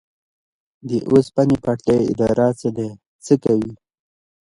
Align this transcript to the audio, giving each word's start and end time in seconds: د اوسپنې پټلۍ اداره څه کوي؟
د 0.87 0.91
اوسپنې 1.09 1.57
پټلۍ 1.63 1.99
اداره 2.11 2.47
څه 3.25 3.33
کوي؟ 3.43 3.73